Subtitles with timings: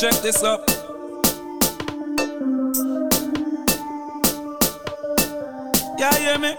[0.00, 0.66] Check this up.
[5.98, 6.54] Yeah, hear me?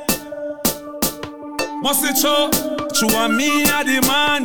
[1.81, 2.51] Must it show?
[2.93, 4.43] True and me a the man.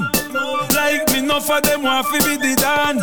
[0.74, 2.96] Like me, no for them want fi be the dan.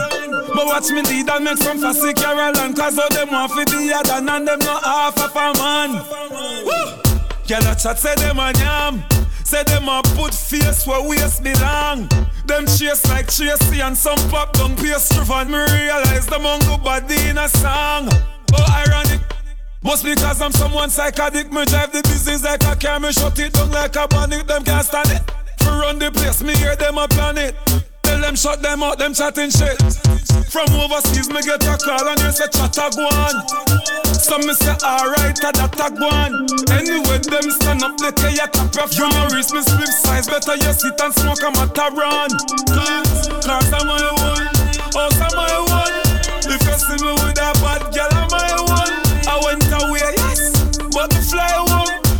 [0.55, 3.91] But watch me lead and make some fussy Caroline Cause all them want fi be
[3.91, 5.91] a dan and them not half a man.
[6.65, 7.03] Woo!
[7.47, 9.12] Girl a chat say them a yam.
[9.43, 12.07] Say them a put face where waist belong.
[12.45, 16.77] Them chase like Tracy and some pop down pastry and me realize them on go
[16.77, 18.09] body in a song.
[18.53, 19.21] Oh, ironic.
[19.83, 21.51] Must because I'm someone psychotic.
[21.51, 24.47] Me drive the business like a car, me shut it down like a bonnet.
[24.47, 25.31] Them can't stand it.
[25.57, 27.82] For run the place, me hear them a plan it.
[28.13, 29.73] Tell them shut them out, them chatting shit.
[30.53, 33.41] From overseas, me get a call and they say chatta go on.
[34.05, 36.45] Some me say alright, a that a go on.
[36.69, 40.29] Anyway, them stand up, they tell you cap your From your wrist, me slip size,
[40.29, 42.29] better you sit and smoke a Mataran.
[42.69, 44.45] Cause, cause I'm my one,
[44.93, 45.97] oh, I'm my one.
[46.45, 48.93] If you see me with a bad girl, I'm my one.
[49.25, 50.53] I went away, yes,
[50.93, 51.49] but to fly.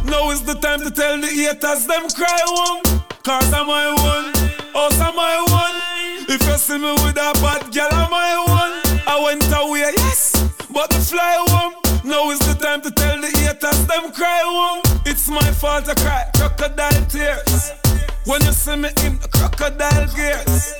[0.09, 2.81] Now is the time to tell the haters them cry home.
[3.22, 4.33] Cause I'm my one,
[4.73, 5.12] oh, I'm one.
[6.54, 9.02] You see me with a bad girl, I'm my one.
[9.08, 10.34] I went away, yes,
[10.72, 11.73] but to fly home.
[12.04, 14.84] Now is the time to tell the haters them cry home.
[15.06, 17.72] It's my fault I cry, crocodile tears.
[18.26, 20.76] When you see me in the crocodile gears,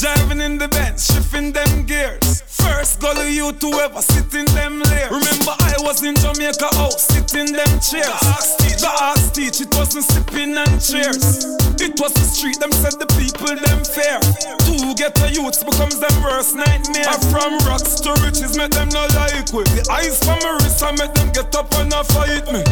[0.00, 2.47] driving in the bench, shifting them gears.
[2.60, 5.10] First to you to ever sit in them layers.
[5.10, 8.56] Remember I was in Jamaica house, sitting them chairs.
[8.78, 11.44] The ass teach, it wasn't sipping and cheers.
[11.82, 14.22] It was the street, them said the people them fair.
[14.66, 17.10] Two ghetto youths becomes them worst nightmare.
[17.10, 19.66] I'm from rocks to riches, make them no like we.
[19.74, 22.62] The eyes from my wrist, I make them get up and a fight me.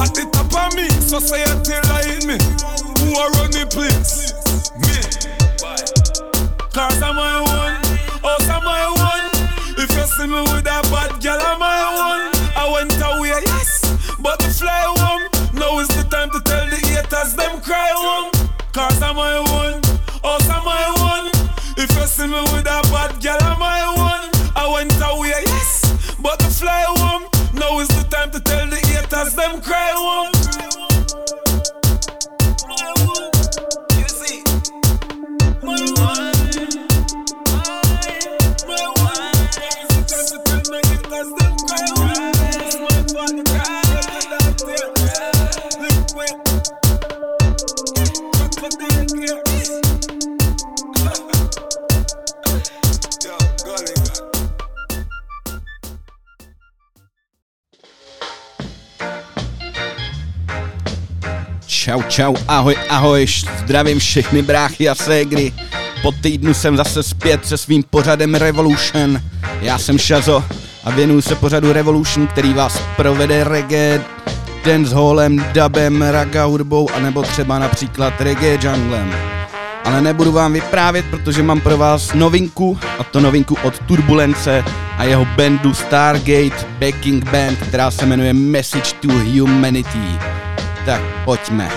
[0.00, 2.36] At the top of me, society like me.
[3.02, 4.32] Who are run the place?
[4.80, 4.96] Me.
[6.72, 7.81] Cause I'm my one,
[10.22, 12.30] See me with a bad girl, I'm my one.
[12.54, 13.82] I went away, yes,
[14.20, 15.26] but to fly home.
[15.52, 18.30] Now is the time to tell the haters them cry home.
[18.72, 19.82] Cause I'm my one,
[20.22, 21.26] oh, I'm my one.
[21.76, 24.30] If you see me with a bad girl, I'm my one.
[24.54, 27.26] I went away, yes, but to fly home.
[27.54, 30.01] Now is the time to tell the haters them cry home.
[61.82, 63.26] Čau, čau, ahoj, ahoj,
[63.58, 65.52] zdravím všechny bráchy a ségry.
[66.02, 69.20] Po týdnu jsem zase zpět se svým pořadem Revolution.
[69.60, 70.44] Já jsem Shazo
[70.84, 74.00] a věnuju se pořadu Revolution, který vás provede reggae,
[74.64, 79.14] dancehallem, dubem, raga hudbou, anebo třeba například reggae junglem.
[79.84, 84.64] Ale nebudu vám vyprávět, protože mám pro vás novinku, a to novinku od Turbulence
[84.98, 90.41] a jeho bandu Stargate Backing Band, která se jmenuje Message to Humanity.
[90.86, 91.70] Tak pojďme.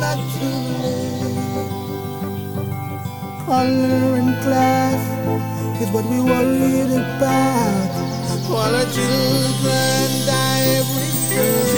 [0.00, 0.48] Not too.
[3.44, 5.02] Color and class
[5.82, 7.90] is what we worried about.
[8.48, 11.69] While our children die every day.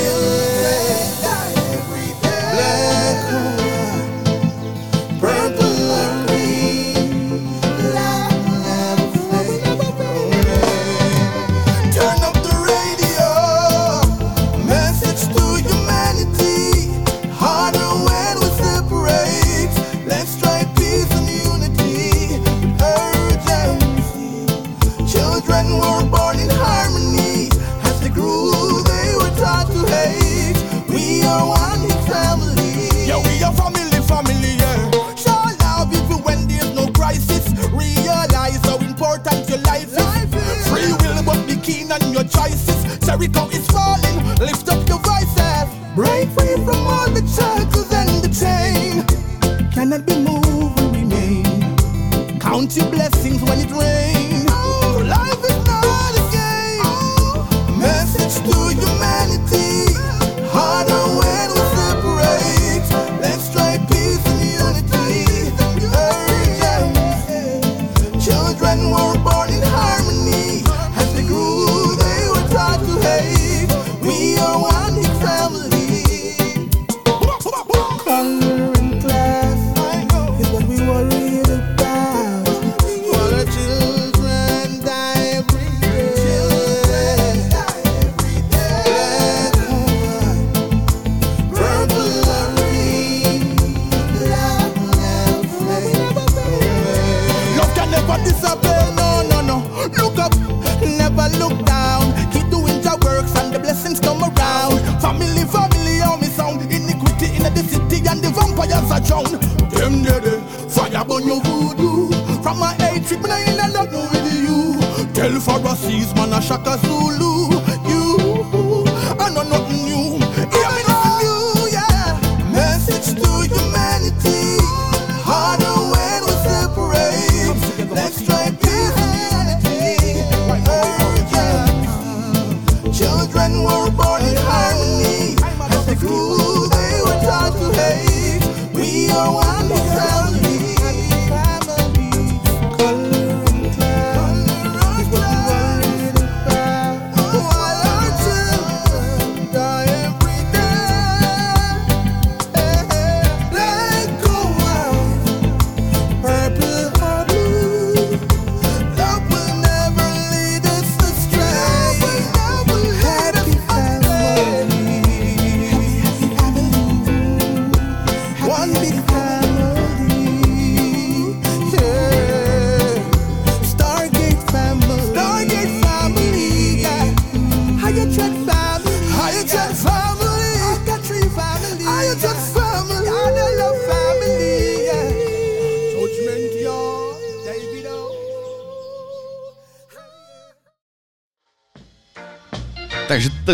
[115.62, 115.76] For
[116.17, 117.42] man, a shaka Zulu.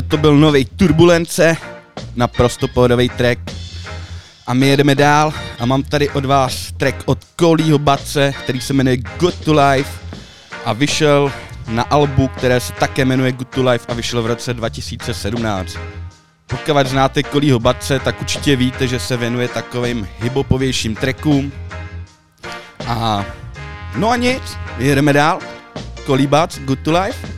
[0.02, 1.56] To, byl nový Turbulence,
[2.16, 3.38] naprosto pohodový track.
[4.46, 8.72] A my jedeme dál a mám tady od vás track od Kolího Bace, který se
[8.72, 9.90] jmenuje Good to Life
[10.64, 11.32] a vyšel
[11.68, 15.76] na albu, které se také jmenuje Good to Life a vyšel v roce 2017.
[16.46, 21.52] Pokud znáte Kolího Bace, tak určitě víte, že se věnuje takovým hibopovějším trackům.
[22.86, 23.24] A
[23.96, 24.42] no a nic,
[24.78, 25.38] jedeme dál.
[26.06, 27.28] Kolí Bac, Good to Life.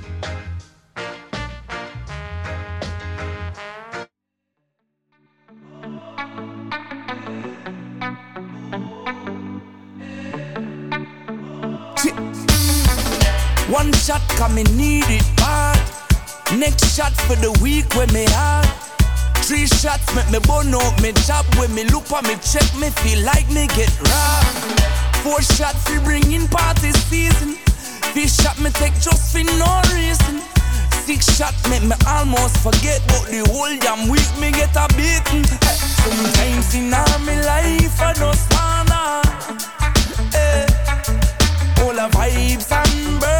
[14.10, 15.78] Shot come me need it bad.
[16.58, 18.66] Next shot for the week when me hard.
[19.46, 22.90] Three shots make me burn out me job when me look on me check me
[23.06, 24.82] feel like me get robbed.
[25.22, 27.54] Four shots we bring in party season.
[28.10, 30.42] Fish shot me take just for no reason.
[31.06, 35.46] Six shot make me almost forget but the whole damn week me get a beating.
[35.46, 38.10] Eh, Sometimes in all my life I
[38.50, 39.22] wanna.
[40.34, 40.66] Eh,
[41.86, 43.39] all the vibes and burn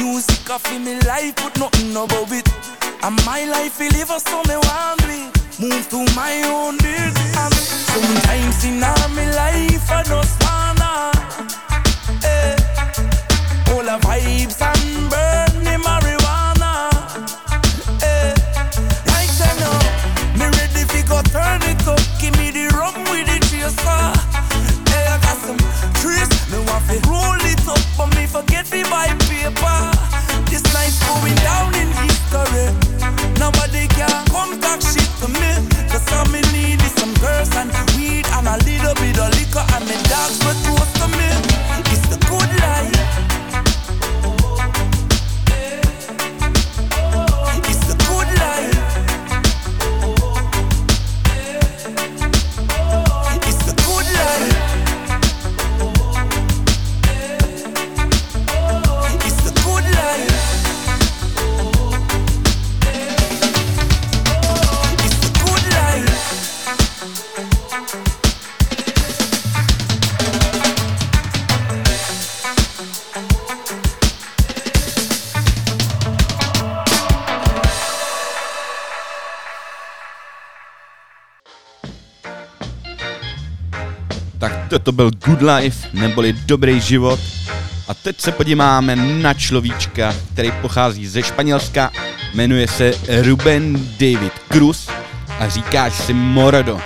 [0.00, 2.48] Music a fi me life, put nothing above it.
[3.02, 5.60] And my life will live so me want it.
[5.60, 6.78] Move to my own.
[6.82, 11.12] And sometimes in my life I just wanna.
[12.24, 12.56] Eh,
[13.72, 15.29] all the vibes and burn
[39.50, 40.99] liquor and me dogs were close
[84.80, 87.20] Toto byl Good Life, neboli Dobrý život.
[87.88, 91.90] A teď se podíváme na človíčka, který pochází ze Španělska,
[92.34, 94.88] jmenuje se Ruben David Cruz
[95.38, 96.80] a říkáš si Morado.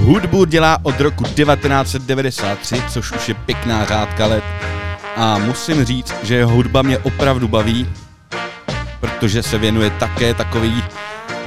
[0.00, 4.44] Hudbu dělá od roku 1993, což už je pěkná řádka let
[5.16, 7.88] a musím říct, že jeho hudba mě opravdu baví,
[9.00, 10.82] protože se věnuje také takový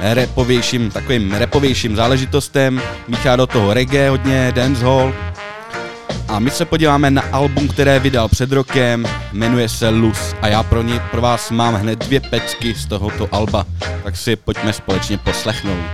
[0.00, 5.14] repovějším, takovým repovějším záležitostem, míchá do toho reggae hodně, dancehall,
[6.30, 10.62] a my se podíváme na album, které vydal před rokem, jmenuje se Luz a já
[10.62, 13.66] pro ní pro vás mám hned dvě pecky z tohoto alba,
[14.04, 15.90] tak si pojďme společně poslechnout.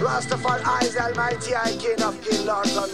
[0.00, 2.92] Rastafari eyes, Almighty, I King of King, Lords and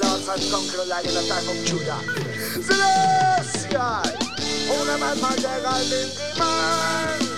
[6.39, 7.32] man.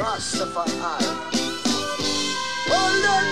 [0.00, 0.78] Rastafari.
[2.70, 3.24] Hold on.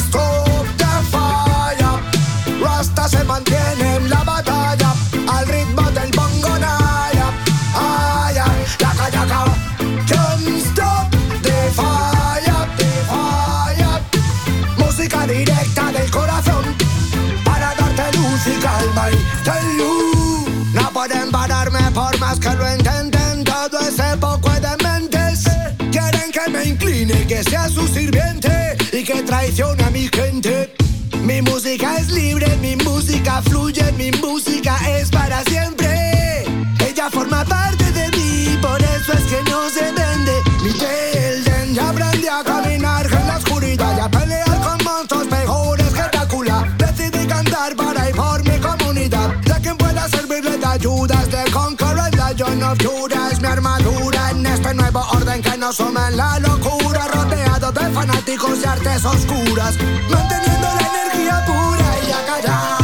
[0.00, 1.96] Stop the fire.
[2.62, 4.94] Rasta se mantiene en la batalla
[5.28, 7.26] al ritmo del bongo naya.
[7.74, 9.44] Ay, ay, yaca, yaca.
[11.72, 14.00] Fire, the fire.
[14.78, 16.64] Música directa del corazón
[17.44, 20.46] para darte luz y calma y tell you.
[20.74, 22.66] No pueden pararme por más que lo
[27.26, 30.72] que sea su sirviente Y que traicione a mi gente.
[31.22, 36.44] Mi música es libre, mi música fluye Mi música es para siempre.
[36.86, 40.32] Ella forma parte de mí Por eso es que no se vende.
[40.62, 45.88] Mi Telden ya aprendí a caminar en la oscuridad Y a pelear con monstruos mejores
[45.88, 49.34] que Decidí cantar para y por mi comunidad.
[49.44, 54.46] De quien pueda servirle de ayudas De conqueror Lion of Judah Es mi armadura en
[54.46, 55.00] este nuevo
[55.72, 59.76] suma en la locura Rodeado de fanáticos y artes oscuras
[60.08, 62.79] Manteniendo la energía pura y acallado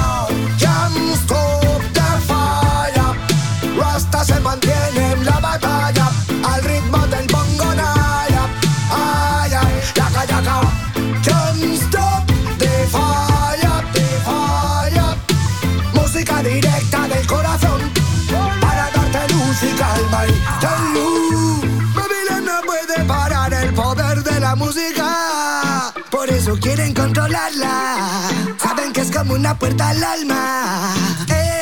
[27.29, 30.95] Saben que es como una puerta al alma.
[31.29, 31.61] Eh.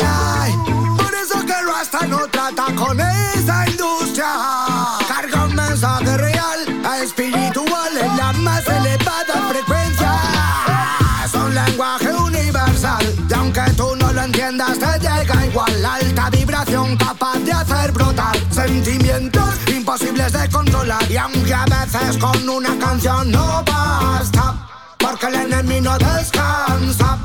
[0.98, 4.26] Por eso que Rasta no trata con esa industria.
[5.08, 6.60] Carga un mensaje real,
[7.02, 10.12] espiritual En la más elevada frecuencia.
[11.24, 15.86] Es un lenguaje universal Y aunque tú no lo entiendas te llega igual.
[15.86, 21.10] Alta vibración capaz de hacer brotar Sentimientos imposibles de controlar.
[21.10, 24.73] Y aunque a veces con una canción no basta
[25.24, 27.18] Porque el enemigo no descansa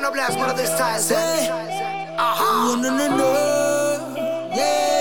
[0.00, 1.48] y'all turn up last one of time, say.
[2.18, 2.76] Ajá.
[2.76, 3.58] No, no, no,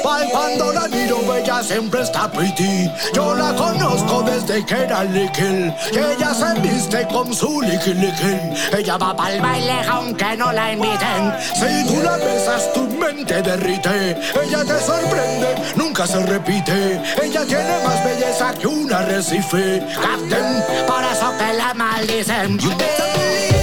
[0.04, 2.90] Palpando la nido, ella siempre está pretty.
[3.14, 5.76] Yo la conozco desde que era little.
[5.92, 8.78] Y ella se viste con su liqui liqui.
[8.78, 11.34] Ella va pa'l baile aunque no la inviten.
[11.54, 14.18] Si tú la besas, tu mente derrite.
[14.42, 17.02] Ella te sorprende, nunca se repite.
[17.22, 19.84] Ella tiene más belleza que un arrecife.
[19.96, 22.60] Captain, Por eso que la maldicen.
[22.60, 23.57] You better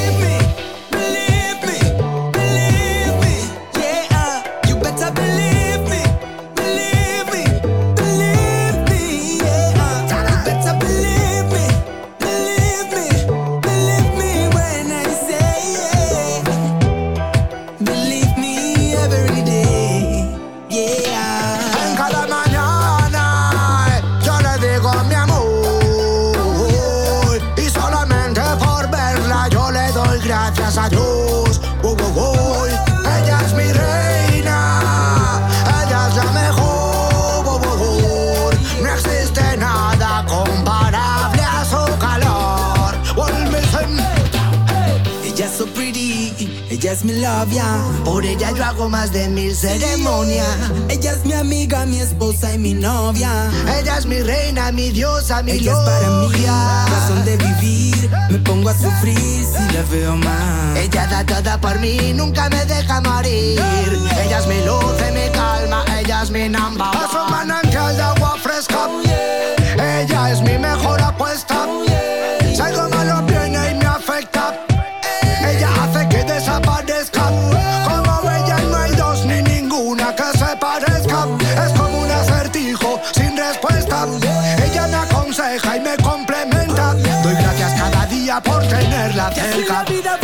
[48.04, 50.46] Por ella yo hago más de mil ceremonias.
[50.90, 53.50] Ella es mi amiga, mi esposa y mi novia.
[53.78, 56.44] Ella es mi reina, mi diosa, mi Ella es para mí
[56.86, 58.10] razón de vivir.
[58.28, 60.76] Me pongo a sufrir si la veo mal.
[60.76, 63.58] Ella da toda por mí, nunca me deja morir.
[64.22, 66.86] Ella es mi luz y mi calma, ella es mi number.
[66.92, 68.86] Es un manantial de agua fresca.
[69.78, 71.43] Ella es mi mejor apuesta.
[88.42, 89.72] por tenerla cerca.
[89.72, 90.23] La vida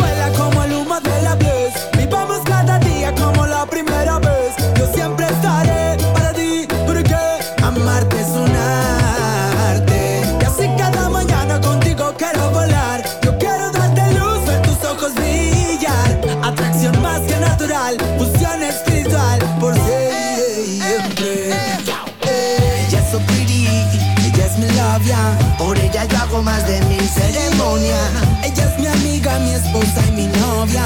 [26.31, 28.09] hago más de mil ceremonias.
[28.43, 30.83] Ella es mi amiga, mi esposa y mi novia.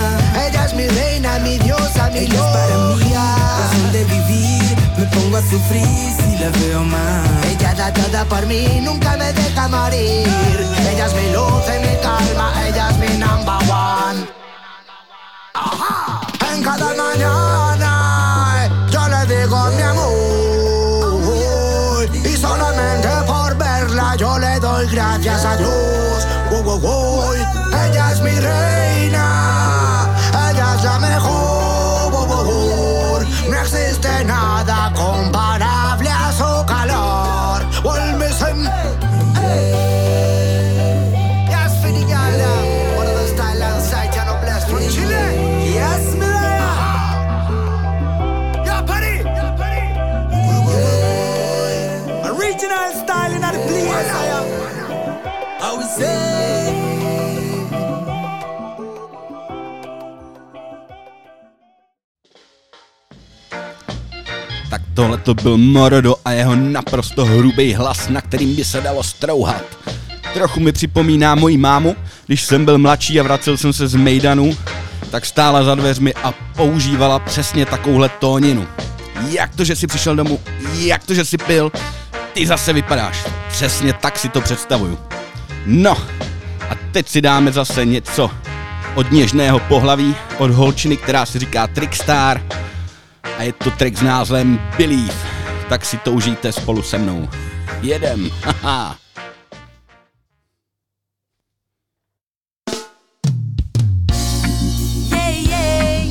[0.48, 4.78] Ella es mi reina, mi diosa, mi Ella es para mí razón de vivir.
[4.98, 7.44] Me pongo a sufrir si la veo mal.
[7.50, 10.28] Ella da toda por mí, nunca me deja morir.
[10.90, 14.28] Ella es mi luz y mi calma, ella es mi number one.
[15.54, 16.22] Ajá.
[16.54, 16.94] En cada
[65.26, 69.64] to byl Morodo a jeho naprosto hrubý hlas, na kterým by se dalo strouhat.
[70.34, 74.58] Trochu mi připomíná moji mámu, když jsem byl mladší a vracel jsem se z Mejdanu,
[75.12, 78.68] tak stála za dveřmi a používala přesně takovouhle tóninu.
[79.30, 80.40] Jak to, že jsi přišel domů?
[80.78, 81.72] Jak to, že jsi pil?
[82.34, 83.26] Ty zase vypadáš.
[83.50, 85.00] Přesně tak si to představuju.
[85.66, 85.98] No,
[86.70, 88.32] a teď si dáme zase něco
[88.96, 92.42] od něžného pohlaví, od holčiny, která si říká Trickstar
[93.38, 95.14] a je to track s názvem Believe,
[95.70, 97.30] tak si to užijte spolu se mnou.
[97.82, 98.98] Jedem, haha.
[105.12, 106.04] Yeah, yeah.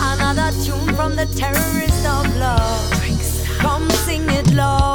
[0.00, 2.88] Another tune from the terrorist of love.
[3.60, 4.87] Come sing it low.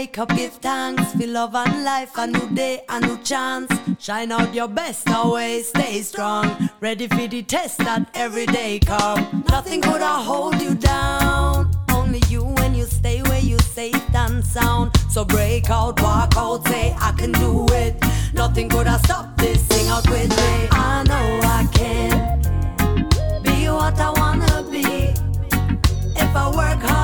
[0.00, 1.12] Wake up, give thanks.
[1.12, 3.70] Feel love and life, a new day, a new chance.
[3.98, 6.46] Shine out your best, always stay strong.
[6.80, 9.44] Ready for the test that every day come.
[9.50, 11.70] Nothing could hold you down.
[11.90, 14.86] Only you when you stay where you safe and sound.
[15.10, 17.94] So break out, walk out, say I can do it.
[18.32, 19.60] Nothing could have stopped this.
[19.68, 20.52] Sing out with me.
[20.70, 21.26] I know
[21.58, 24.86] I can be what I wanna be.
[26.22, 26.99] If I work hard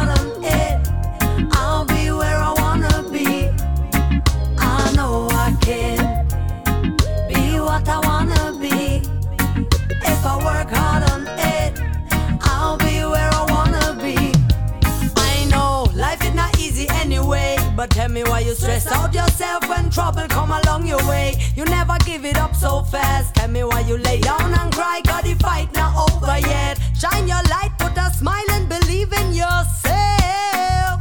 [18.80, 21.34] stress out yourself when trouble come along your way.
[21.54, 23.34] You never give it up so fast.
[23.34, 26.78] Tell me why you lay down and cry, cause the fight not over yet.
[26.98, 31.00] Shine your light, put a smile and believe in yourself.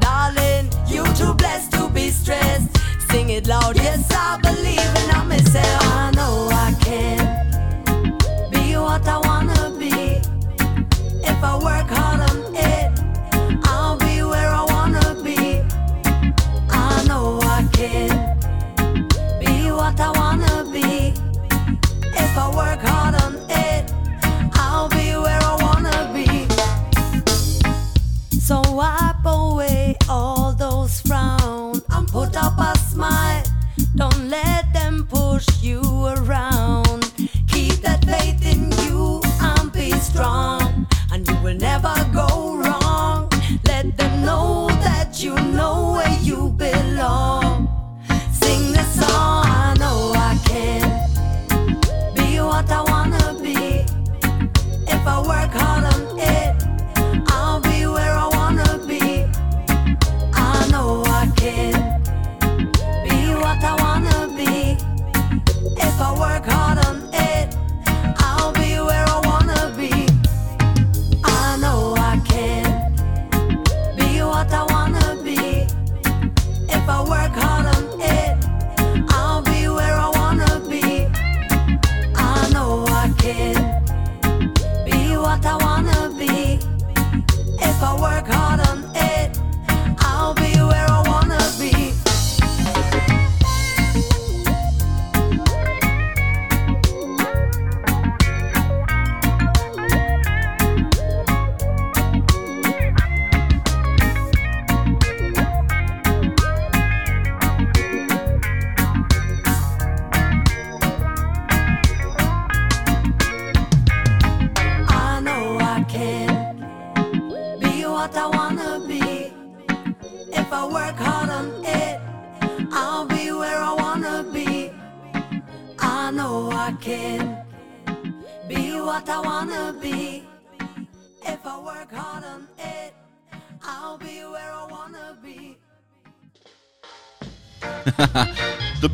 [0.00, 2.68] Darling, you too blessed to be stressed.
[3.10, 5.82] Sing it loud, yes, I believe in myself.
[5.82, 7.23] I know I can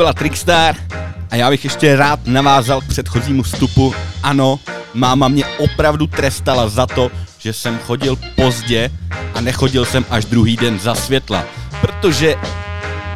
[0.01, 0.77] byla Trickstar
[1.31, 3.95] a já bych ještě rád navázal k předchozímu vstupu.
[4.23, 4.61] Ano,
[4.95, 8.91] máma mě opravdu trestala za to, že jsem chodil pozdě
[9.35, 11.45] a nechodil jsem až druhý den za světla,
[11.81, 12.35] protože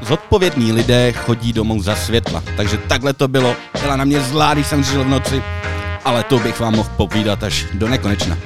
[0.02, 2.42] zodpovědní lidé chodí domů za světla.
[2.56, 3.56] Takže takhle to bylo.
[3.80, 5.42] Byla na mě zlá, když jsem žil v noci,
[6.04, 8.36] ale to bych vám mohl povídat až do nekonečna.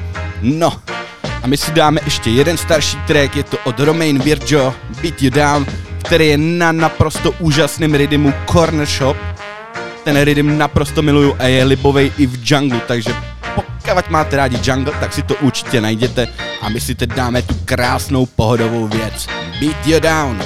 [0.43, 0.73] No,
[1.43, 5.31] a my si dáme ještě jeden starší track, je to od Romain Virgio, Beat You
[5.31, 5.67] Down,
[6.05, 9.17] který je na naprosto úžasném rytmu Corner Shop.
[10.05, 13.15] Ten rytm naprosto miluju a je libovej i v jungle, takže
[13.55, 16.29] pokud máte rádi jungle, tak si to určitě najděte
[16.63, 19.27] a my si teď dáme tu krásnou pohodovou věc.
[19.61, 20.43] Beat You Down.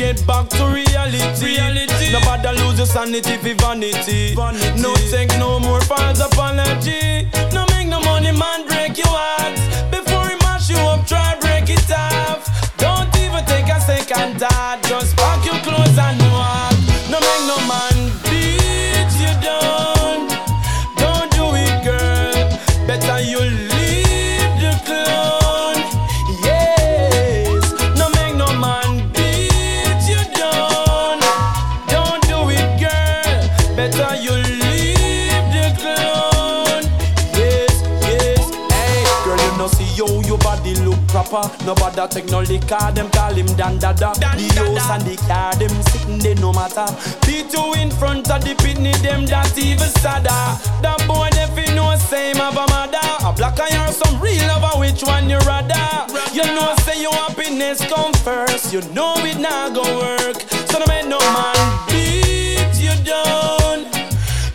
[0.00, 1.44] Get back to reality.
[1.44, 2.12] reality.
[2.12, 4.34] Nobody lose your sanity for vanity.
[4.34, 4.82] vanity.
[4.82, 7.28] No take no more false apology.
[7.52, 9.54] No make no money, man, break your heart.
[9.90, 12.42] Before he mash you up, try break it off.
[12.78, 14.89] Don't even take a second thought.
[41.30, 41.64] Proper.
[41.64, 44.12] Nobody take no liquor, them call him Dan Dada.
[44.18, 46.86] The house and the car, them sitting there no matter.
[47.26, 50.28] Be two in front of the pitney, them that even sadder.
[50.82, 52.98] That boy, if you know, same of a mother.
[53.24, 55.76] A black eye or some real lover, which one you rather?
[56.32, 58.72] You know, say your happiness come first.
[58.72, 60.40] You know it not go work.
[60.70, 63.86] So no make no man beat you down.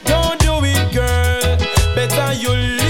[0.04, 1.58] Don't do it, girl.
[1.96, 2.85] Better you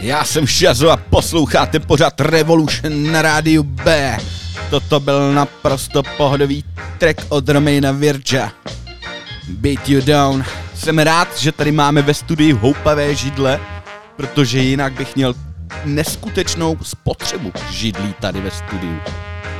[0.00, 4.18] Já jsem Šazo a posloucháte pořád Revolution na rádiu B.
[4.70, 6.64] Toto byl naprosto pohodový
[6.98, 8.52] track od Romaina Virja.
[9.48, 10.44] Beat You Down.
[10.74, 13.60] Jsem rád, že tady máme ve studiu houpavé židle,
[14.16, 15.34] protože jinak bych měl
[15.84, 19.00] neskutečnou spotřebu židlí tady ve studiu.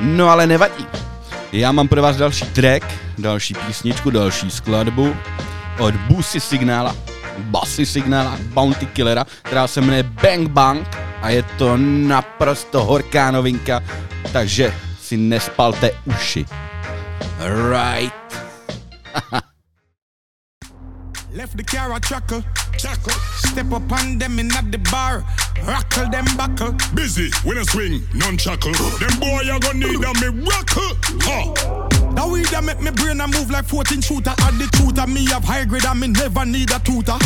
[0.00, 0.86] No ale nevadí.
[1.52, 2.86] Já mám pro vás další track,
[3.18, 5.16] další písničku, další skladbu
[5.78, 6.96] od Busy Signála,
[7.40, 10.86] Basy Signála, Bounty Killera, která se jmenuje Bang Bang
[11.22, 13.80] a je to naprosto horká novinka,
[14.32, 16.46] takže si nespalte uši.
[17.70, 18.12] Right.
[21.32, 22.42] Left the car a chuckle,
[22.76, 23.14] chuckle.
[23.36, 25.24] Step up on them in at the bar,
[25.64, 26.74] rockle them buckle.
[26.94, 28.72] Busy, when I swing, none chuckle.
[28.72, 30.96] Them boy you gonna need a miracle.
[31.22, 31.99] Ha.
[32.16, 34.34] That weed that make me brain a move like 14 shooter.
[34.42, 37.16] Add the tutor, me have high grade and me never need a tutor.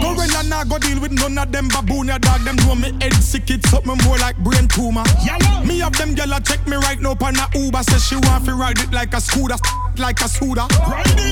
[0.00, 2.08] Go Gorilla nah go deal with none of them baboon.
[2.08, 5.02] Ya dog them know me head sick, it's something more like brain tumor.
[5.24, 5.64] Yellow.
[5.64, 7.82] Me have them gyal check me right now on a Uber.
[7.82, 9.56] Say she want to ride it like a scooter,
[9.98, 10.66] like a scooter.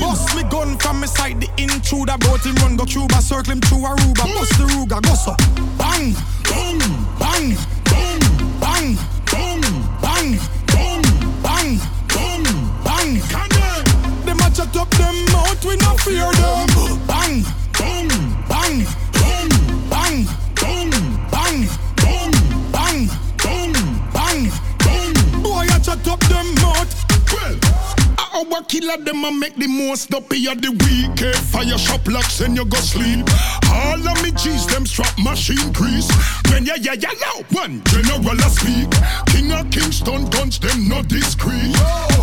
[0.03, 2.17] Bust me gun from me side, the intruder.
[2.19, 4.27] Boat him run go Cuba, circle him through Aruba.
[4.35, 5.33] Bust the Ruga, go so.
[5.79, 7.55] Bang, bang,
[7.87, 8.19] boom,
[8.59, 8.97] bang,
[9.31, 9.65] bang,
[10.03, 10.58] bang, boom.
[13.13, 13.21] Bang.
[13.29, 14.25] Cannon.
[14.25, 16.67] Them a up them mouth, we no fear them.
[17.07, 17.43] Bang,
[17.77, 18.07] boom,
[18.47, 18.85] bang,
[28.33, 31.21] our killer them a make the most up of the week.
[31.21, 33.25] Eh, Fire shop locks and you go sleep.
[33.71, 36.09] All of me G's them strap machine crease.
[36.51, 38.89] When ya ya ya loud one general a speak.
[39.27, 41.75] King of Kingston guns them not discreet.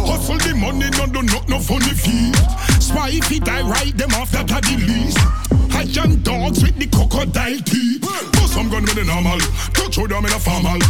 [0.07, 2.37] Hustle the money no do not no funny feet.
[2.81, 5.46] Spy if it I ride them off that are the least.
[5.77, 8.01] I young dogs with the crocodile teeth.
[8.01, 9.39] Bust some gun with the normal.
[9.77, 10.81] Touch with them in a formal.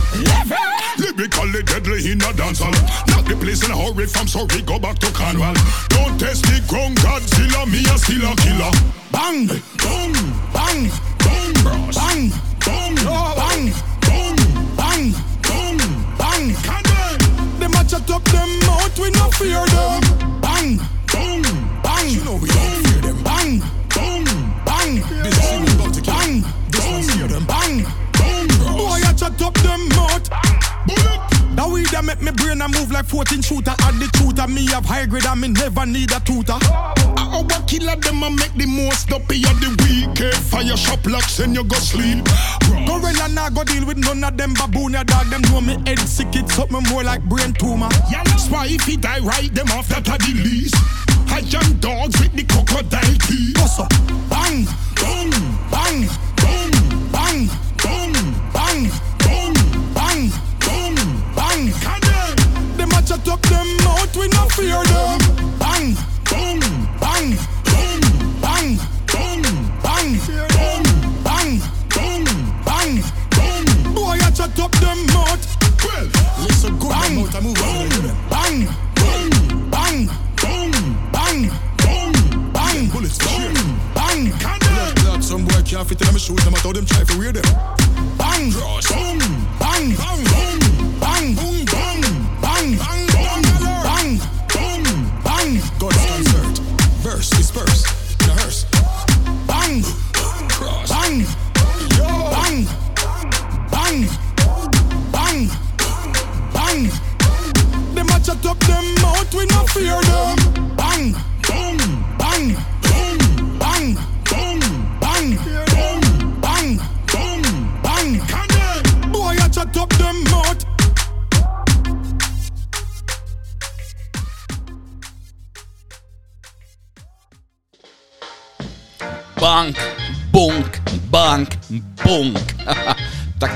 [0.99, 2.71] Lyrically deadly in a dancehall.
[3.11, 5.55] Knock the place in a hurry from sorry, go back to Cornwall.
[5.91, 8.71] Don't test the ground, Godzilla, me a still a killer.
[9.11, 9.51] Bang,
[9.83, 10.13] Boom,
[10.55, 10.87] bang,
[11.19, 11.51] boom,
[11.91, 12.31] bang,
[12.63, 13.75] Boom, bang,
[14.07, 14.37] boom,
[14.79, 15.11] bang,
[15.43, 15.79] boom.
[16.15, 16.39] bang.
[17.59, 20.03] Them a chat up them mouth, we no fear them.
[20.41, 20.79] Bang,
[21.11, 21.43] Boom,
[21.83, 22.09] bang.
[22.09, 22.86] you know we don't
[31.77, 33.77] weed that make me brain a move like 14 shooter.
[33.85, 36.57] Add the tutor, me have high grade and me never need a tutor.
[36.57, 40.17] Our killer them a make the most up of the week.
[40.49, 42.25] Fire shop locks and you go sleep.
[42.89, 44.97] Gorilla nah go deal with none of them baboon.
[44.97, 47.91] Ya dog them know me head sick, it's something more like brain tumor.
[48.41, 50.77] Spy if it die ride them off that are the least.
[51.29, 53.61] I young dogs with the crocodile teeth.
[53.79, 53.91] Up,
[54.33, 54.65] bang,
[54.97, 55.29] bang,
[56.41, 56.71] boom,
[57.13, 59.16] bang, boom, bang, bang, boom.
[61.73, 61.81] Bang.
[61.81, 62.77] Cannon.
[62.77, 65.19] Them a chat up them mouth, we no fear them.
[65.59, 65.95] Bang,
[66.29, 66.61] Boom,
[67.01, 68.01] bang, boom,
[68.41, 69.43] bang, boom,
[69.83, 70.19] bang,
[70.53, 70.83] boom,
[71.25, 72.25] bang, boom,
[72.65, 73.03] bang.
[73.37, 73.95] boom.
[73.95, 75.43] Boy, a chat up them mouth.
[75.85, 76.09] Well,
[76.45, 77.15] Listen good, Bang.
[77.17, 77.89] mouth a move on.
[78.31, 80.73] Bang, boom, bang, boom,
[81.13, 82.13] bang, boom.
[82.53, 83.53] bang, Bullets sure.
[83.95, 84.33] bang.
[85.03, 87.33] Blood, some boy can't fit in my shoes, them I told them try for wear
[87.33, 87.45] them.
[88.19, 88.93] Bang, Cross.
[88.93, 89.19] Boom,
[89.59, 90.56] bang, bang, boom,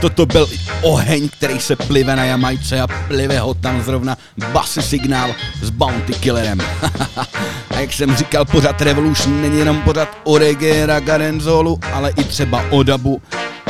[0.00, 0.48] toto byl
[0.82, 4.16] oheň, který se plive na Jamajce a plive ho tam zrovna
[4.52, 6.60] basy signál s Bounty Killerem.
[7.70, 12.24] a jak jsem říkal, pořad Revolution není jenom pořad o reggae, raga, danceholu, ale i
[12.24, 13.22] třeba o dabu.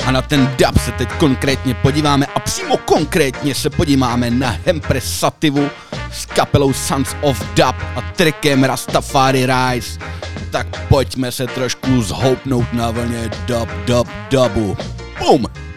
[0.07, 5.19] A na ten dub se teď konkrétně podíváme a přímo konkrétně se podíváme na Hempres
[5.19, 5.71] Sativu
[6.13, 10.01] s kapelou Sons of Dub a trackem Rastafari Rise.
[10.51, 14.77] Tak pojďme se trošku zhoupnout na vlně dub, dub, dubu.
[15.19, 15.70] Boom!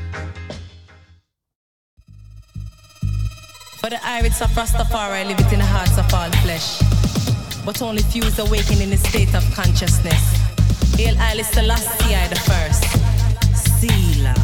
[3.84, 6.80] For the Irish of Rastafari live it in the hearts of all flesh.
[7.66, 10.24] But only few is awakened in a state of consciousness.
[10.96, 12.86] Hail Haile Selassie I the first.
[13.82, 14.36] Sealer.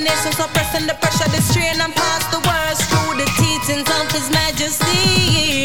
[0.00, 4.30] Nation suppressing the pressure, the strain, and pass the words through the teachings of His
[4.30, 5.59] Majesty.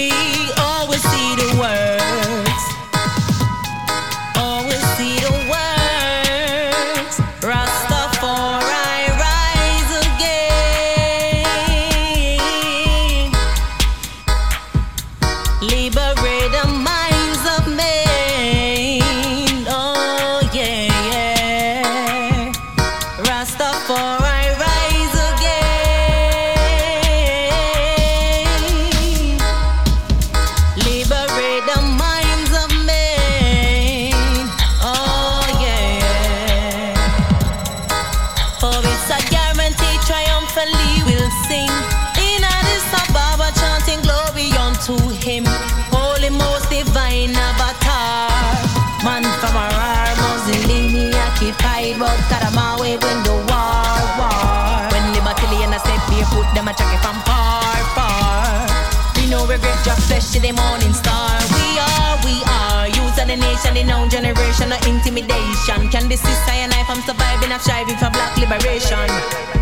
[60.45, 61.41] The morning star.
[61.57, 62.87] We are, we are.
[62.87, 65.89] Youth of the nation, the known generation, no intimidation.
[65.89, 69.54] Can this is I and I from surviving and striving for black liberation?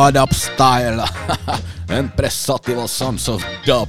[0.00, 1.04] Robadub style.
[1.98, 3.88] Impressativo Sons of Dub.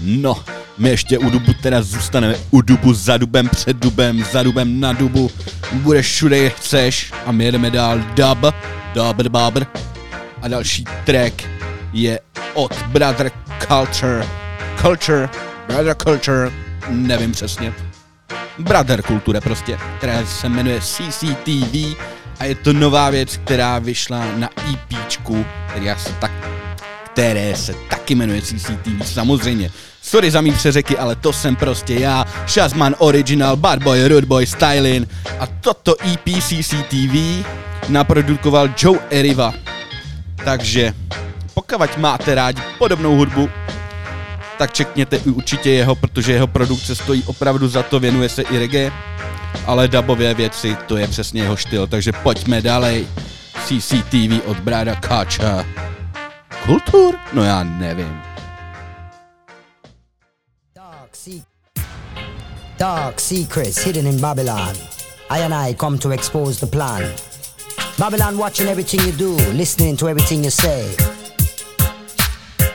[0.00, 0.44] no,
[0.78, 4.92] my ještě u dubu teda zůstaneme u dubu za dubem, před dubem, za dubem, na
[4.92, 5.30] dubu.
[5.72, 7.98] Budeš všude, je chceš a my jedeme dál.
[7.98, 8.54] Dub,
[8.94, 9.68] dub, dub.
[10.42, 11.42] A další track
[11.92, 12.20] je
[12.54, 13.30] od Brother
[13.68, 14.26] Culture.
[14.80, 15.28] Culture,
[15.66, 16.50] Brother Culture,
[16.88, 17.74] nevím přesně.
[18.58, 21.96] Brother Kulture prostě, která se jmenuje CCTV
[22.42, 26.30] a je to nová věc, která vyšla na EPčku, která se tak,
[27.12, 29.70] které se taky jmenuje CCTV, samozřejmě.
[30.02, 34.46] Sorry za mý přeřeky, ale to jsem prostě já, Shazman Original, Bad Boy, Rude Boy,
[34.46, 35.06] Stylin
[35.38, 37.46] a toto EP CCTV
[37.88, 39.54] naprodukoval Joe Eriva.
[40.44, 40.94] Takže
[41.54, 43.50] pokud máte rádi podobnou hudbu,
[44.58, 48.58] tak čekněte i určitě jeho, protože jeho produkce stojí opravdu za to, věnuje se i
[48.58, 48.92] reggae,
[49.66, 53.06] ale dubové věci, to je přesně jeho styl, takže pojďme dalej.
[53.66, 55.64] CCTV od Brada Kača.
[56.66, 57.14] Kultur?
[57.32, 58.22] No já nevím.
[60.76, 61.30] Dark, se-
[62.78, 64.72] Dark secrets hidden in Babylon.
[65.30, 67.02] I and I come to expose the plan.
[67.98, 70.84] Babylon watching everything you do, listening to everything you say.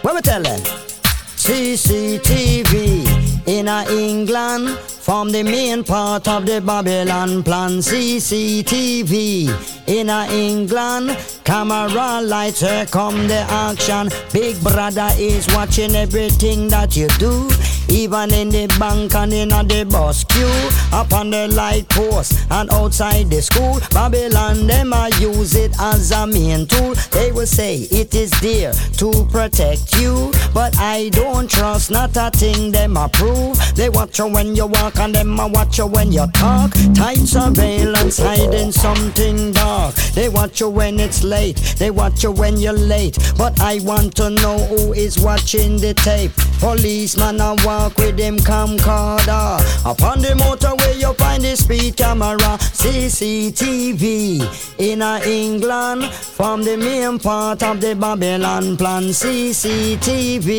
[0.04, 0.62] What we tell them?
[1.38, 3.04] CCTV
[3.46, 4.78] in England
[5.08, 7.80] from the main part of the Babylon plan.
[7.80, 9.48] CCTV
[9.88, 14.10] in England, camera lights, here come the action.
[14.34, 17.48] Big brother is watching everything that you do.
[17.90, 22.72] Even in the bank and in the bus queue, up on the light post and
[22.72, 26.96] outside the school, Babylon them a use it as a main tool.
[27.12, 32.30] They will say it is there to protect you, but I don't trust not a
[32.32, 33.58] thing them approve.
[33.76, 36.72] They watch you when you walk and them a watch you when you talk.
[36.96, 39.96] Tight surveillance hiding something dark.
[40.14, 41.58] They watch you when it's late.
[41.78, 43.18] They watch you when you're late.
[43.38, 46.32] But I want to know who is watching the tape.
[46.60, 49.60] Policeman a walk with him camcorder.
[49.86, 52.58] Upon the motorway you find the speed camera.
[52.80, 54.02] CCTV
[54.80, 56.06] in England
[56.38, 59.04] from the main part of the Babylon plan.
[59.04, 60.50] CCTV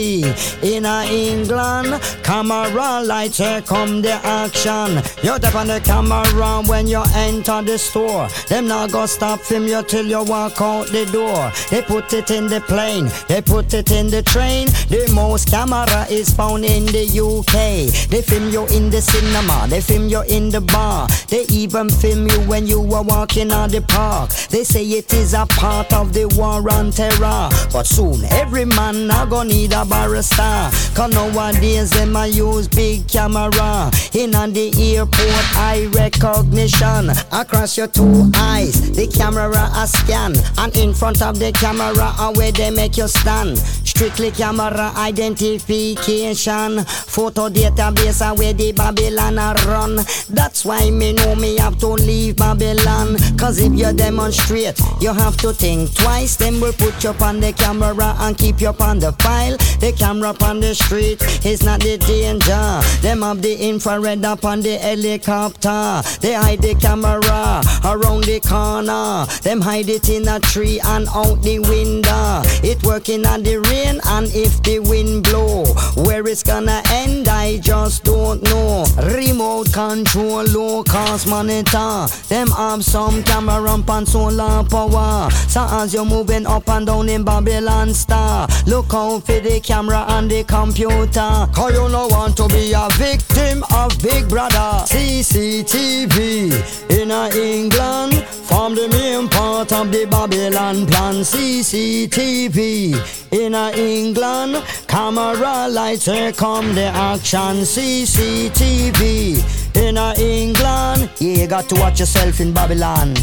[0.62, 2.02] in England.
[2.22, 5.02] Camera lights here come the action.
[5.22, 8.28] You tap on the camera when you enter the store.
[8.48, 11.50] Them not go stop film you till you walk out the door.
[11.70, 14.66] They put it in the plane, they put it in the train.
[14.88, 18.08] The most camera is found in the UK.
[18.08, 21.08] They film you in the cinema, they film you in the bar.
[21.28, 24.30] They even film you when you are walking on the park.
[24.50, 27.48] They say it is a part of the war on terror.
[27.72, 30.70] But soon every man now gonna need a barrister.
[30.94, 33.90] Cause nowadays them a use big camera.
[34.14, 37.10] In on the airport eye recognition.
[37.32, 40.34] Across your two eyes, the camera a scan.
[40.58, 43.58] And in front of the camera where they make you stand.
[43.98, 46.84] strictly camera identification.
[47.06, 49.96] Photo database where the Babylon a run.
[50.30, 53.17] That's why me know me have to leave Babylon.
[53.38, 56.34] Cause if you demonstrate, you have to think twice.
[56.34, 59.56] Then we'll put you up on the camera and keep you on the file.
[59.78, 62.80] The camera on the street is not the danger.
[63.00, 66.02] Them have the infrared up on the helicopter.
[66.20, 69.24] They hide the camera around the corner.
[69.42, 72.42] Them hide it in a tree and out the window.
[72.66, 75.64] It working on the rain and if the wind blow,
[76.04, 78.84] where it's gonna end, I just don't know.
[79.14, 82.08] Remote control, low cost monitor.
[82.28, 85.30] Them have some camera and solar power.
[85.48, 90.04] So as you're moving up and down in Babylon Star, look out for the camera
[90.08, 91.46] and the computer.
[91.54, 94.84] Cause you don't want to be a victim of Big Brother.
[94.86, 98.14] CCTV in England,
[98.48, 101.16] from the main part of the Babylon plan.
[101.24, 102.94] CCTV
[103.32, 107.64] in England, camera lights, here come the action.
[107.64, 109.42] CCTV
[109.76, 113.14] in England, yeah, you got to watch yourself in Babylon.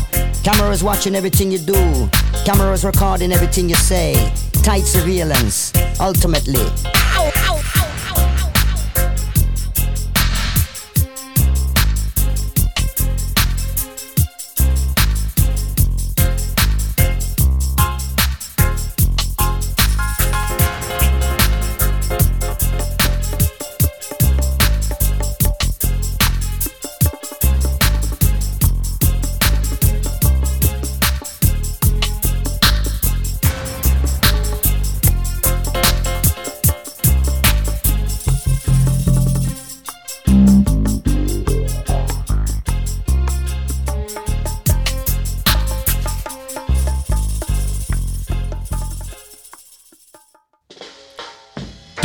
[0.43, 2.09] Cameras watching everything you do.
[2.45, 4.13] Cameras recording everything you say.
[4.63, 6.65] Tight surveillance, ultimately.
[6.85, 7.84] Ow, ow.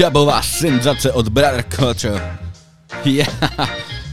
[0.01, 2.39] Dubová senzace od Brother Culture.
[3.05, 3.29] Yeah,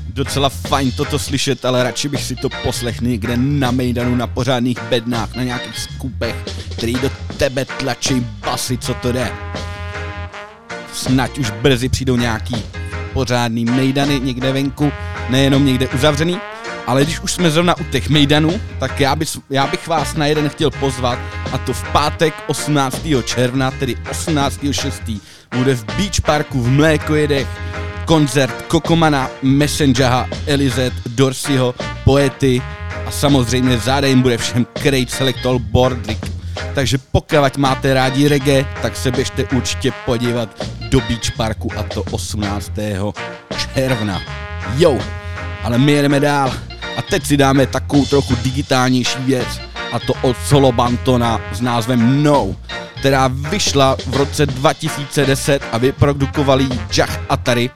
[0.10, 4.82] docela fajn toto slyšet, ale radši bych si to poslechl někde na Mejdanu, na pořádných
[4.90, 6.36] bednách, na nějakých skupech,
[6.72, 9.32] který do tebe tlačí basy, co to jde.
[10.94, 12.56] Snad už brzy přijdou nějaký
[13.14, 14.92] pořádný Mejdany někde venku,
[15.30, 16.38] nejenom někde uzavřený,
[16.88, 20.26] ale když už jsme zrovna u těch Mejdanů, tak já, bys, já bych vás na
[20.26, 21.20] jeden chtěl pozvat,
[21.52, 23.08] a to v pátek 18.
[23.26, 25.20] června, tedy 18.6
[25.56, 27.48] bude v Beach Parku v Mlékojedech
[28.06, 32.62] koncert Kokomana, Messengera, Elizet, Dorsiho, Poety
[33.06, 36.32] a samozřejmě záda jim bude všem Crate Selector Bordrick.
[36.76, 42.04] Takže pokud máte rádi reggae, tak se běžte určitě podívat do Beach Parku a to
[42.12, 42.72] 18.
[43.74, 44.22] června.
[44.78, 45.00] Jo,
[45.64, 46.54] ale my jedeme dál
[46.98, 49.48] a teď si dáme takovou trochu digitálnější věc
[49.92, 52.56] a to od Solo Bantona s názvem No
[53.00, 56.68] která vyšla v roce 2010 a vyprodukovali
[56.98, 57.70] Jah Atari.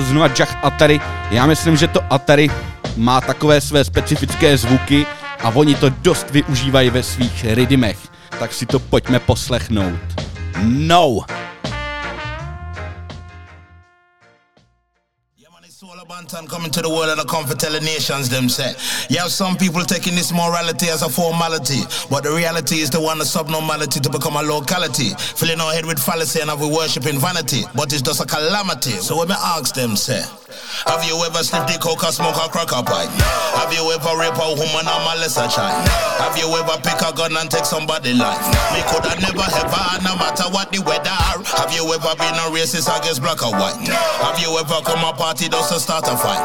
[0.00, 1.00] Znova Jah Atari,
[1.30, 2.50] já myslím, že to Atari
[2.96, 5.06] má takové své specifické zvuky
[5.42, 7.98] a oni to dost využívají ve svých rydimech.
[8.38, 10.00] Tak si to pojďme poslechnout.
[10.62, 11.20] No!
[16.26, 18.74] Banton coming to the world and I come for telling nations them say.
[19.08, 23.00] You have some people taking this morality as a formality, but the reality is the
[23.00, 25.14] one of subnormality to become a locality.
[25.14, 28.98] Filling our head with fallacy and have we worshiping vanity, but it's just a calamity.
[28.98, 30.22] So when me ask them say.
[30.86, 33.10] Have you ever sniffed the coke or smoke a cracker pipe?
[33.12, 33.28] No.
[33.60, 35.82] Have you ever rape a woman or molest a child?
[36.22, 38.40] Have you ever pick a gun and take somebody life?
[38.40, 38.60] No.
[38.72, 41.12] Me coulda never ever, no matter what the weather.
[41.60, 43.76] Have you ever been a racist against black or white?
[43.84, 43.96] No.
[44.24, 46.40] Have you ever come a party just to start a fight?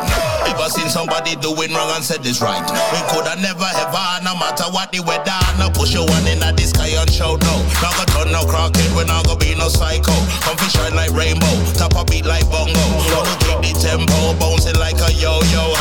[0.47, 2.61] Ever seen somebody doing wrong and said this right?
[2.91, 5.39] We coulda never ever, no matter what the weather.
[5.59, 7.55] No push your one in the sky and show no.
[7.81, 10.13] Not go turn no crackhead, we not go be no psycho.
[10.43, 12.75] Come shine like rainbow, top a beat like bongo.
[13.07, 15.73] Don't keep the tempo bouncing like a yo-yo.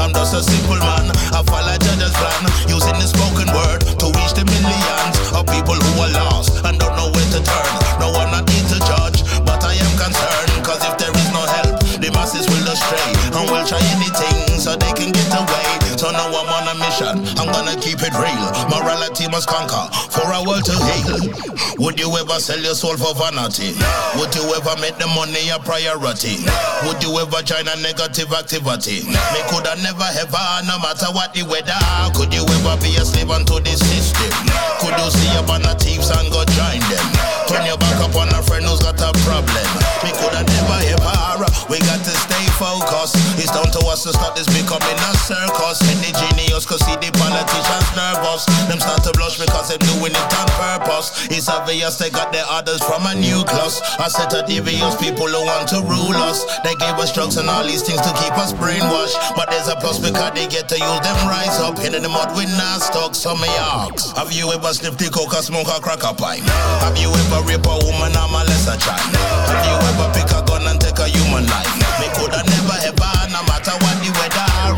[0.00, 4.34] I'm just a simple man, I follow judge's plan, using the spoken word to reach
[4.34, 7.83] the millions of people who are lost and don't know where to turn.
[18.04, 18.44] It real.
[18.68, 21.16] Morality must conquer for our world to heal.
[21.80, 23.72] Would you ever sell your soul for vanity?
[24.20, 26.44] Would you ever make the money a priority?
[26.84, 29.08] Would you ever join a negative activity?
[29.08, 31.80] Me coulda never ever, no matter what the weather.
[32.12, 34.32] Could you ever be a slave unto the system?
[34.84, 37.06] Could you see a band of thieves and go join them?
[37.48, 39.68] Turn your back up on a friend who's got a problem.
[40.04, 41.48] Me coulda never ever.
[41.72, 43.18] We got to stay focused.
[43.38, 45.82] It's down to us to stop this becoming a circus.
[45.82, 48.46] Genie devious, cause see the politicians nervous.
[48.70, 51.26] Them start to blush because they're doing it on purpose.
[51.30, 53.82] It's obvious they got their orders from a nucleus.
[53.98, 56.46] A set of devious people who want to rule us.
[56.62, 59.18] They gave us drugs and all these things to keep us brainwashed.
[59.34, 61.78] But there's a plus because they get to use them rise up.
[61.82, 64.12] in the mud with not stuck, some yaks.
[64.14, 66.44] Have you ever sniffed the or smoke a crack a pipe?
[66.86, 69.10] Have you ever rape a woman or molest a child?
[69.50, 71.83] Have you ever pick a gun and take a human life?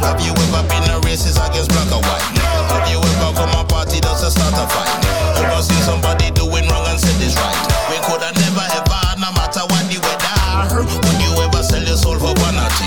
[0.06, 2.22] Have you ever been a racist against black or white?
[2.70, 4.90] Have you ever come a party just to start a fight?
[5.42, 7.58] Ever seen somebody doing wrong and said it's right?
[7.90, 10.86] We coulda never ever, no matter what the weather.
[10.86, 12.86] Would you ever sell your soul for vanity?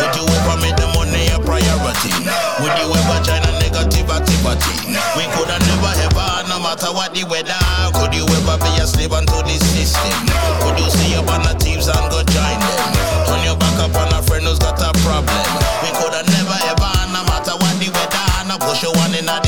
[0.00, 2.16] Would you ever make the money a priority?
[2.64, 4.96] Would you ever join a negative activity?
[5.20, 7.60] We coulda never ever, no matter what the weather.
[7.92, 10.16] Could you ever be a slave unto this system?
[10.64, 12.88] Could you see up on the thieves and go join them?
[13.28, 15.44] Turn your back up on a friend who's got a problem.
[15.84, 16.33] We coulda never
[18.84, 19.43] Your one in the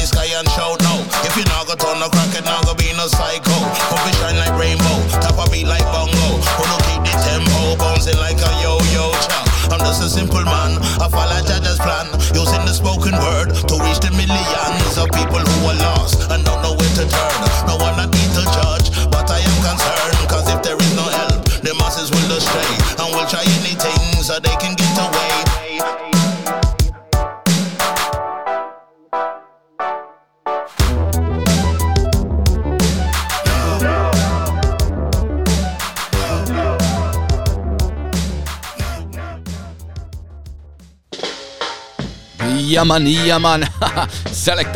[42.76, 43.64] Jaman, jaman,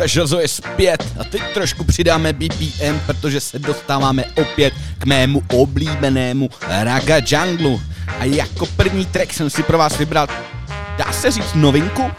[0.05, 6.49] Žozo je zpět a teď trošku přidáme BPM, protože se dostáváme opět k mému oblíbenému
[6.67, 7.81] Raga Junglu.
[8.19, 10.27] A jako první track jsem si pro vás vybral,
[10.97, 12.11] dá se říct novinku,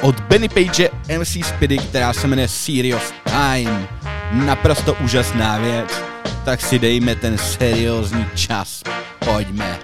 [0.00, 0.88] od Benny Page
[1.18, 3.88] MC Speedy, která se jmenuje Serious Time.
[4.32, 6.02] Naprosto úžasná věc,
[6.44, 8.82] tak si dejme ten seriózní čas.
[9.18, 9.78] Pojďme.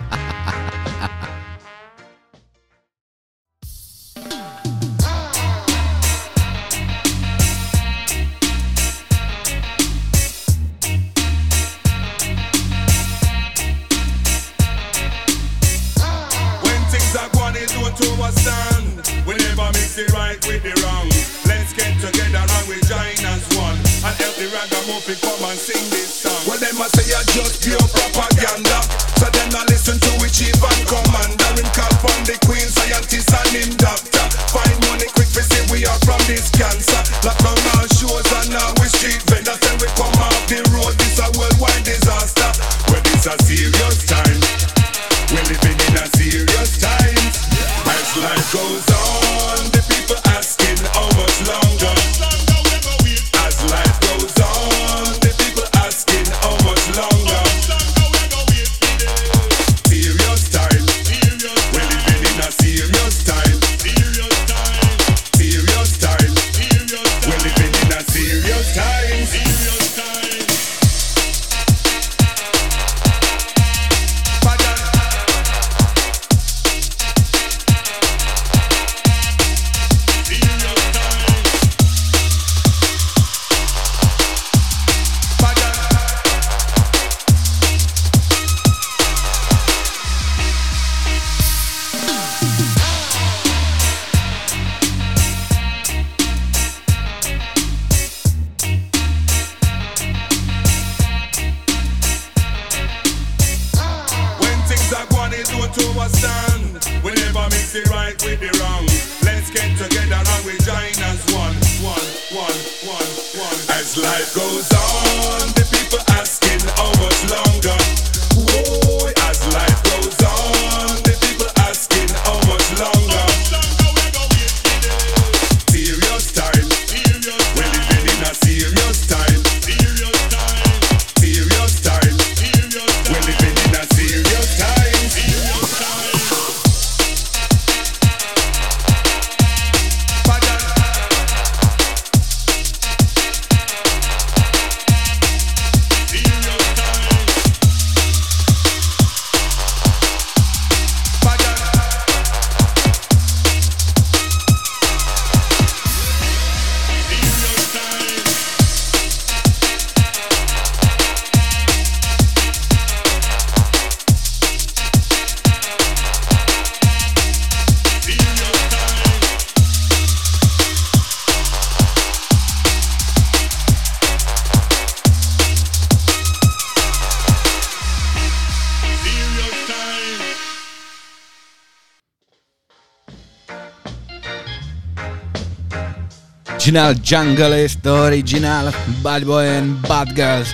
[186.67, 190.49] Original junglist, original bad boy and bad girls.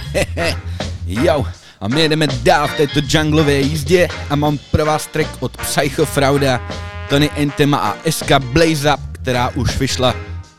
[1.07, 1.47] jo,
[1.81, 6.07] a my jdeme dál v této junglové jízdě a mám pro vás track od Psycho
[6.07, 6.61] Frauda,
[7.09, 10.15] Tony Entema a SK Blaze Up, která už vyšla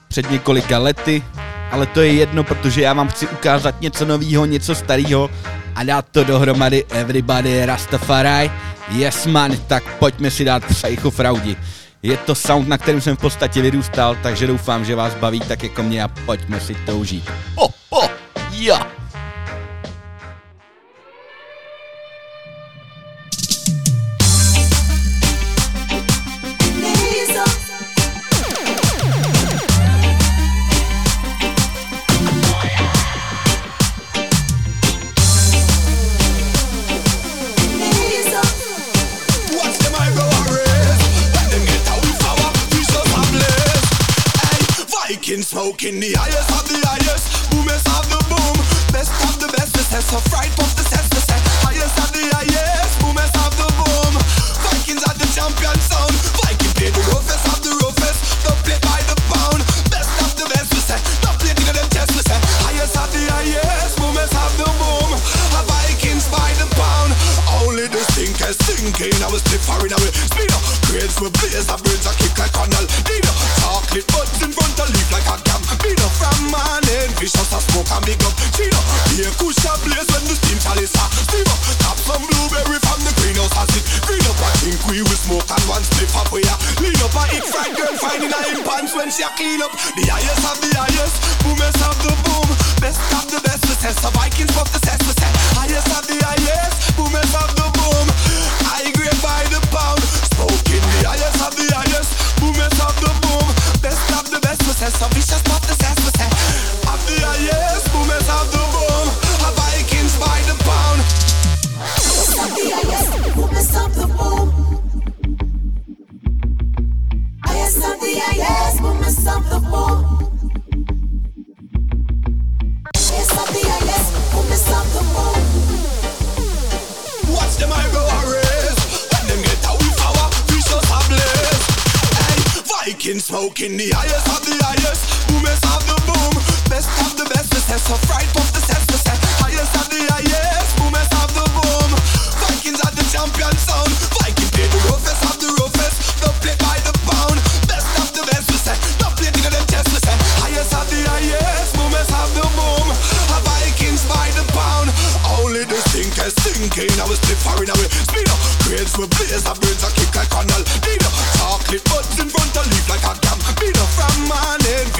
[0.07, 1.23] před několika lety,
[1.71, 5.29] ale to je jedno, protože já vám chci ukázat něco nového, něco starého
[5.75, 8.51] a dát to dohromady Everybody Rastafari.
[8.91, 11.55] Yes man, tak pojďme si dát Psycho Fraudi.
[12.03, 15.63] Je to sound, na kterém jsem v podstatě vyrůstal, takže doufám, že vás baví tak
[15.63, 17.31] jako mě a pojďme si to užít.
[17.55, 18.09] Oh, oh,
[18.51, 18.92] ja.
[45.73, 47.49] Smoking the highest of the highest.
[47.49, 48.55] Boomers of the boom.
[48.93, 49.73] Best of the best.
[49.73, 50.62] The sense of fright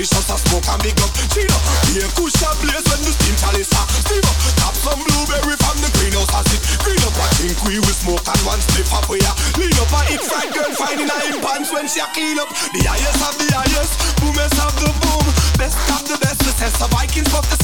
[0.04, 1.08] vicious a smoke and big up.
[1.08, 5.56] Up, here kush a blaze when the steam chalice are Steam up, tap some blueberry
[5.56, 9.08] from the greenhouse as it Green up, I think we will smoke and one up
[9.08, 12.08] we are Lean up, I eat fried girl finding her in pants when she a
[12.12, 12.52] clean up.
[12.76, 15.26] The highest of the highest, boomers of the boom.
[15.56, 17.63] Best of the best, the say, so Vikings fuck the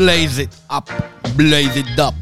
[0.00, 0.90] blaze it up,
[1.36, 2.14] blaze it up.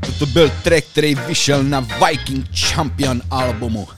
[0.00, 3.88] Toto byl track, který vyšel na Viking Champion albumu.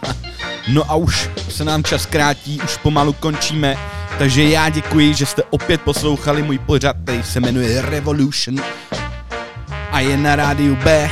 [0.68, 3.76] no a už se nám čas krátí, už pomalu končíme,
[4.18, 8.60] takže já děkuji, že jste opět poslouchali můj pořad, který se jmenuje Revolution
[9.90, 11.10] a je na rádiu B.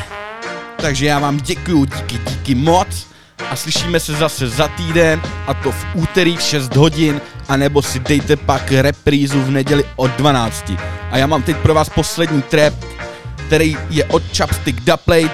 [0.76, 3.06] Takže já vám děkuju, díky, díky moc
[3.50, 7.82] a slyšíme se zase za týden a to v úterý v 6 hodin a nebo
[7.82, 10.72] si dejte pak reprízu v neděli od 12.
[11.10, 12.74] A já mám teď pro vás poslední trap,
[13.46, 15.30] který je od Chapstick Duplay,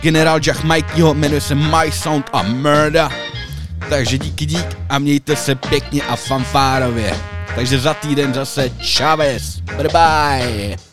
[0.00, 3.08] General Jack Mikeyho, jmenuje se My Sound a Murder.
[3.88, 7.16] Takže díky dík a mějte se pěkně a fanfárově.
[7.54, 9.60] Takže za týden zase Chavez.
[9.60, 10.87] Bye bye.